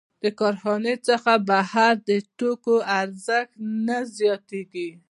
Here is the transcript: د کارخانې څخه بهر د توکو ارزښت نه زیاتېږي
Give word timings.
د 0.23 0.25
کارخانې 0.39 0.95
څخه 1.07 1.31
بهر 1.49 1.93
د 2.09 2.09
توکو 2.37 2.75
ارزښت 2.99 3.51
نه 3.87 3.97
زیاتېږي 4.17 4.89